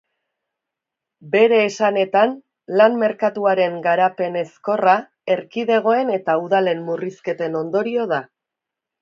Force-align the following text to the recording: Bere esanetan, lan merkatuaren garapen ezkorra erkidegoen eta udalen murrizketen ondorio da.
Bere 1.33 1.59
esanetan, 1.65 2.33
lan 2.81 2.97
merkatuaren 3.03 3.75
garapen 3.83 4.39
ezkorra 4.41 4.97
erkidegoen 5.35 6.11
eta 6.17 6.39
udalen 6.47 6.83
murrizketen 6.89 7.61
ondorio 7.63 8.09
da. 8.17 8.21